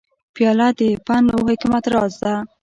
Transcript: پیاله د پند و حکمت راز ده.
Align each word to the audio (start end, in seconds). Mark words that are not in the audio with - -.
پیاله 0.33 0.67
د 0.79 0.81
پند 1.05 1.27
و 1.35 1.45
حکمت 1.49 1.85
راز 1.93 2.13
ده. 2.23 2.35